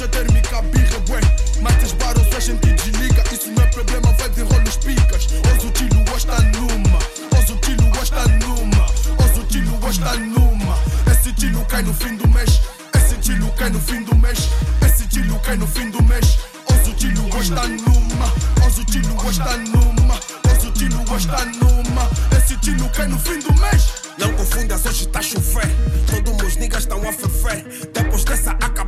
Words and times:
Caixa 0.00 0.12
térmica, 0.12 0.62
birra, 0.62 0.98
bué. 1.00 1.20
Matas 1.60 1.92
barros, 1.92 2.26
faz 2.28 2.44
sentido, 2.44 2.74
desliga. 2.74 3.22
Isso 3.34 3.50
não 3.50 3.62
é 3.62 3.66
problema, 3.66 4.10
vai 4.14 4.30
desenrola 4.30 4.62
os 4.62 4.76
picas. 4.78 5.26
Hoje 5.26 5.66
o 5.66 5.70
tilo 5.72 6.04
gosta 6.04 6.40
numa. 6.40 6.98
Hoje 7.36 7.52
o 7.52 7.56
tilo 7.58 7.90
gosta 7.90 8.26
numa. 8.26 8.86
Hoje 9.22 9.40
o 9.40 9.44
tilo 9.44 9.76
gosta 9.76 10.16
numa. 10.16 10.78
Esse 11.12 11.34
tilo 11.34 11.62
cai 11.66 11.82
no 11.82 11.92
fim 11.92 12.16
do 12.16 12.26
mês. 12.28 12.62
Esse 12.96 13.16
tilo 13.16 13.52
cai 13.52 13.68
no 13.68 13.78
fim 13.78 14.02
do 14.02 14.16
mês. 14.16 14.48
Esse 14.86 15.06
tilo 15.06 15.38
cai 15.40 15.56
no 15.58 15.66
fim 15.66 15.90
do 15.90 16.02
mês. 16.02 16.38
Hoje 16.70 16.90
o 16.90 16.94
tilo 16.94 17.28
gosta 17.28 17.68
numa. 17.68 18.32
Hoje 18.64 18.80
o 18.80 18.84
tilo 18.86 19.14
gosta 19.16 19.56
numa. 19.58 20.14
Hoje 20.50 20.66
o 20.66 20.72
tilo 20.72 21.04
gosta 21.04 21.44
numa. 21.44 22.10
Esse 22.38 22.56
tilo 22.56 22.88
cai 22.88 23.06
no 23.06 23.18
fim 23.18 23.38
do 23.40 23.52
mês. 23.60 24.00
Não 24.16 24.32
confundas, 24.32 24.86
hoje 24.86 25.08
tá 25.08 25.20
chover. 25.20 25.68
Todos 26.06 26.36
meus 26.36 26.56
niggas 26.56 26.84
estão 26.84 27.06
a 27.06 27.12
ferver. 27.12 27.90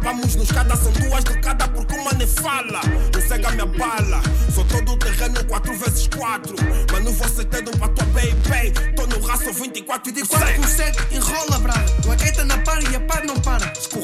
Depois 0.02 0.10
dessa, 0.10 0.10
acabamos 0.10 0.34
nos 0.34 0.50
cada. 0.50 0.76
São 0.76 0.92
duas 0.92 1.24
de 1.24 1.38
cada, 1.40 1.68
porque 1.68 1.94
uma 1.94 2.12
nem 2.12 2.26
fala. 2.26 2.80
Não 3.14 3.20
cega 3.20 3.50
minha 3.52 3.66
bala. 3.66 4.20
Sou 4.54 4.64
todo 4.64 4.92
o 4.92 4.96
terreno 4.98 5.44
4 5.44 5.78
vezes 5.78 6.08
4 6.08 6.54
Mano, 6.92 7.12
você 7.12 7.44
tem 7.44 7.60
um 7.60 7.78
pra 7.78 7.88
tua 7.88 8.04
baby. 8.06 8.94
Tô 8.96 9.06
no 9.06 9.24
raço 9.26 9.52
24 9.52 10.10
e 10.10 10.12
De 10.12 10.26
4 10.26 10.54
por 10.54 10.68
7, 10.68 11.14
enrola 11.14 11.58
brada. 11.58 11.92
O 12.06 12.12
aguenta 12.12 12.44
na 12.44 12.58
par 12.58 12.82
e 12.82 12.96
a 12.96 13.00
par 13.00 13.24
não 13.24 13.38
para. 13.40 13.72
Escorrega, 13.78 14.01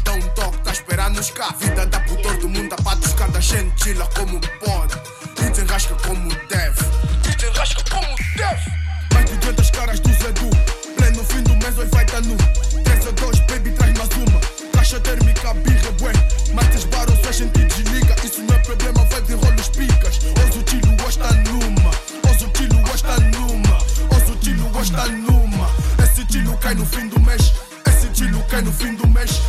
dão 0.00 0.16
um 0.16 0.28
toque, 0.30 0.58
tá 0.58 0.72
esperando-nos 0.72 1.30
cá 1.30 1.54
Vida 1.58 1.86
da 1.86 2.00
por 2.00 2.16
todo 2.22 2.48
mundo, 2.48 2.68
dá 2.68 2.76
pra 2.76 2.96
buscar 2.96 3.28
da 3.30 3.40
gente 3.40 3.84
Chila 3.84 4.08
como 4.16 4.40
pode 4.40 4.98
E 5.38 5.50
desenrasca 5.50 5.94
como 6.06 6.28
deve 6.48 6.80
E 7.28 7.36
desenrasca 7.36 7.82
como 7.90 8.16
deve 8.36 8.72
Mais 9.12 9.30
de 9.30 9.36
200 9.36 9.70
caras 9.70 10.00
do 10.00 10.12
Zedu 10.12 10.50
Pleno 10.96 11.24
fim 11.24 11.42
do 11.42 11.56
mês, 11.56 11.76
hoje 11.76 11.90
vai 11.90 12.04
dar 12.06 12.22
nu. 12.22 12.36
3 12.84 13.06
a 13.06 13.10
2, 13.10 13.40
baby, 13.40 13.70
traz 13.72 13.98
mais 13.98 14.10
uma 14.16 14.40
Caixa 14.72 15.00
térmica, 15.00 15.54
birra, 15.54 15.90
bué 16.00 16.12
Matas 16.54 16.84
barros, 16.84 17.18
faz 17.20 17.36
sentido, 17.36 17.66
desliga. 17.74 18.14
Isso 18.24 18.42
não 18.42 18.54
é 18.54 18.58
problema, 18.58 19.04
vai 19.04 19.20
desenrola 19.22 19.56
os 19.56 19.68
picas 19.68 20.18
Hoje 20.18 20.58
o 20.58 20.62
tilo 20.62 20.96
gosta 20.96 21.32
numa. 21.32 21.90
Hoje 22.28 22.44
o 22.44 22.48
tilo 22.50 22.80
gosta 22.82 23.18
numa. 23.20 23.76
Hoje 24.14 24.32
o 24.32 24.36
tilo 24.36 24.68
gosta 24.68 25.06
numa 25.06 25.70
Esse 26.02 26.24
tilo 26.26 26.56
cai 26.58 26.74
no 26.74 26.84
fim 26.86 27.08
do 27.08 27.20
mês 27.20 27.52
Esse 27.86 28.08
tilo 28.08 28.42
cai 28.44 28.62
no 28.62 28.72
fim 28.72 28.94
do 28.94 29.06
mês 29.08 29.40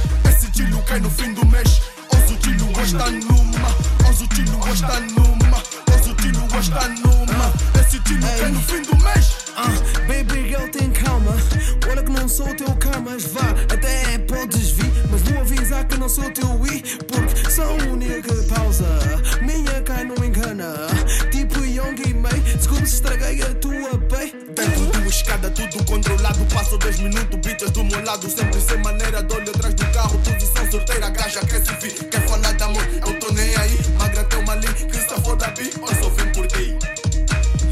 escada, 25.43 25.49
tudo 25.51 25.83
controlado. 25.85 26.45
Passo 26.45 26.77
dois 26.77 26.99
minutos, 26.99 27.39
bitas 27.39 27.71
do 27.71 27.83
meu 27.83 28.03
lado. 28.03 28.29
Sempre 28.29 28.61
sem 28.61 28.77
maneira 28.77 29.21
de 29.21 29.35
olho 29.35 29.49
atrás 29.49 29.73
do 29.73 29.85
carro. 29.91 30.17
Posição 30.19 30.71
sorteira, 30.71 31.09
gaja 31.09 31.39
quer 31.41 31.65
se 31.65 31.73
vir. 31.75 32.09
Quer 32.09 32.27
falar 32.27 32.53
de 32.53 32.63
amor, 32.63 32.83
eu 32.83 33.19
tô 33.19 33.31
nem 33.33 33.55
aí. 33.57 33.79
Magra 33.97 34.23
tem 34.25 34.39
uma 34.39 34.61
se 34.61 35.21
foda 35.21 35.47
bi. 35.47 35.69
Eu 35.75 36.03
só 36.03 36.09
vim 36.09 36.31
por 36.31 36.47
ti. 36.47 36.77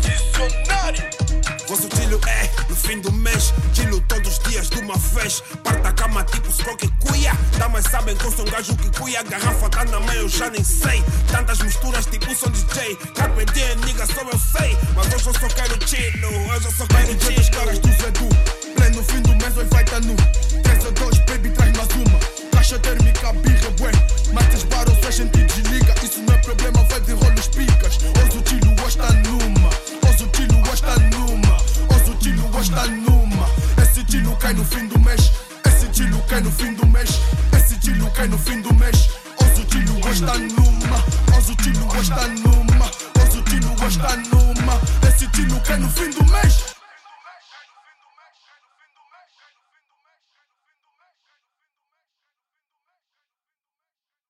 Dicionário! 0.02 1.04
Vosso 1.68 1.88
tilo 1.88 2.20
é 2.28 2.50
no 2.70 2.76
fim 2.76 3.00
do 3.00 3.12
mês. 3.14 3.54
Tilo 3.74 4.02
todos 4.02 4.38
os 4.38 4.40
dias 4.50 4.70
de 4.70 4.80
uma 4.80 4.98
vez. 4.98 5.42
Parta 5.64 5.90
a 5.90 5.94
cama 5.94 6.24
tipo 6.26 6.52
Scroque 6.52 6.92
cuia. 7.00 7.31
Damas 7.58 7.86
sabem 7.86 8.16
que 8.16 8.26
eu 8.26 8.31
sou 8.31 8.46
um 8.46 8.52
gajo 8.52 8.76
que 8.76 9.00
cuia. 9.00 9.24
Garrafa 9.24 9.70
tá 9.70 9.86
na 9.86 10.00
mãe, 10.00 10.18
eu 10.18 10.28
já 10.28 10.50
nem 10.50 10.64
sei. 10.64 11.04
Tantas 11.31 11.60
misturas 11.60 12.06
tipo 12.08 12.36
sou 12.36 12.50
DJ. 12.50 12.98
Carpe 13.16 13.46
diem, 13.54 13.76
nigga, 13.86 14.06
só 14.06 14.22
eu 14.22 14.38
só. 15.91 16.28
Hoje 16.28 16.66
eu 16.66 16.72
só 16.72 16.88
quero 16.88 17.07
de 17.07 17.16
200 17.16 17.46
tilo. 17.46 17.57
caras 17.57 17.79
do 17.79 17.88
Zedu. 17.90 18.29
Pleno 18.75 19.03
fim 19.03 19.22
do 19.22 19.35
mês, 19.35 19.57
hoje 19.57 19.69
vai 19.72 19.84
dar 19.84 20.00
nu. 20.02 20.16
3 20.63 20.85
a 20.85 20.90
2, 20.90 21.19
baby, 21.19 21.50
traz 21.50 21.78
mais 21.78 21.90
uma. 21.90 22.19
Caixa 22.52 22.79
térmica, 22.79 23.34
birra, 23.34 23.69
bué. 23.72 23.91
Matas 24.31 24.63
barros, 24.63 24.97
faz 25.00 25.16
sentido, 25.16 25.53
desliga. 25.53 25.94
Isso 26.01 26.22
não 26.22 26.34
é 26.34 26.38
problema, 26.38 26.84
vai 26.84 27.00
desenrola 27.01 27.34
os 27.34 27.47
picas. 27.50 27.97
Hoje 27.97 28.38
o 28.38 28.41
tilo 28.41 28.75
gosta 28.75 29.12
numa. 29.12 29.69
Hoje 30.07 30.24
o 30.24 30.28
tilo 30.28 30.62
gosta 30.62 30.96
numa. 31.12 31.57
Hoje 31.94 32.12
o 32.12 32.16
tilo 32.16 32.47
gosta 32.47 32.88
numa. 32.88 33.50
Esse 33.84 34.03
tilo 34.06 34.35
cai 34.38 34.53
no 34.53 34.63
fim 34.63 34.88
do 34.88 35.00
mês. 35.00 35.31
Esse 35.68 35.88
tilo 35.90 36.22
cai 36.30 36.40
no 36.40 36.51
fim 36.51 36.74
do 36.74 36.88
mês. 36.88 37.09
Esse 37.57 37.78
tilo 37.80 38.09
cai 38.12 38.28
no 38.30 38.38
fim 38.38 38.62
do 38.62 38.74
mês. 38.75 39.09
Hoje 39.41 39.62
o 39.62 39.66
tilo 39.66 40.00
gosta 40.00 40.38
numa. 40.38 41.03
Hoje 41.35 41.51
o 41.51 41.56
tilo 41.57 41.85
gosta 41.88 42.28
numa. 42.28 42.85
Hoje 43.19 43.40
o 43.40 44.30
numa. 44.30 44.41
Esse 45.31 45.44
tilo 45.44 45.59
cai 45.62 45.78
no 45.78 45.90
fim 45.90 46.09
do 46.09 46.25
mês. 46.25 46.71